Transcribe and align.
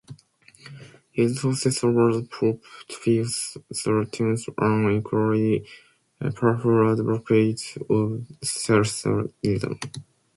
His 1.11 1.39
successor 1.39 1.91
was 1.91 2.27
Pope 2.29 2.63
Pius 3.05 3.55
the 3.69 4.09
Tenth, 4.11 4.47
an 4.57 4.89
equally 4.97 5.63
powerful 6.33 6.89
advocate 6.91 7.61
of 7.87 8.25
Cecilianism. 8.43 9.79